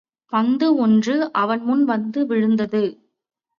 [0.33, 2.83] பந்து ஒன்று அவன் முன் வந்து விழுந்தது.